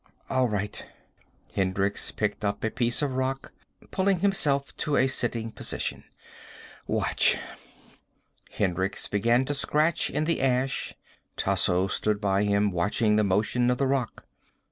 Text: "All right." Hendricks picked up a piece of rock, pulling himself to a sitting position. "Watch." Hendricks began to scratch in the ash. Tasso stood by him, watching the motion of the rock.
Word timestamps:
"All 0.31 0.47
right." 0.49 0.83
Hendricks 1.53 2.09
picked 2.09 2.43
up 2.43 2.63
a 2.63 2.71
piece 2.71 3.03
of 3.03 3.13
rock, 3.13 3.53
pulling 3.91 4.21
himself 4.21 4.75
to 4.77 4.95
a 4.95 5.05
sitting 5.05 5.51
position. 5.51 6.05
"Watch." 6.87 7.37
Hendricks 8.49 9.07
began 9.07 9.45
to 9.45 9.53
scratch 9.53 10.09
in 10.09 10.23
the 10.23 10.41
ash. 10.41 10.95
Tasso 11.37 11.85
stood 11.85 12.19
by 12.19 12.41
him, 12.45 12.71
watching 12.71 13.15
the 13.15 13.23
motion 13.23 13.69
of 13.69 13.77
the 13.77 13.85
rock. 13.85 14.25